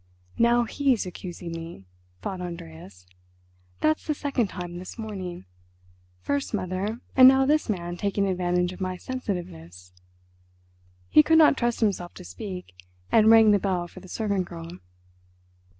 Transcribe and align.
"Now 0.39 0.63
he's 0.63 1.05
accusing 1.05 1.51
me," 1.51 1.85
thought 2.23 2.41
Andreas. 2.41 3.05
"That's 3.81 4.07
the 4.07 4.15
second 4.15 4.47
time 4.47 4.79
this 4.79 4.97
morning—first 4.97 6.55
mother 6.55 7.01
and 7.15 7.27
now 7.27 7.45
this 7.45 7.69
man 7.69 7.97
taking 7.97 8.25
advantage 8.25 8.73
of 8.73 8.81
my 8.81 8.97
sensitiveness." 8.97 9.93
He 11.07 11.21
could 11.21 11.37
not 11.37 11.55
trust 11.55 11.81
himself 11.81 12.15
to 12.15 12.23
speak, 12.23 12.73
and 13.11 13.29
rang 13.29 13.51
the 13.51 13.59
bell 13.59 13.87
for 13.87 13.99
the 13.99 14.09
servant 14.09 14.47
girl. 14.47 14.71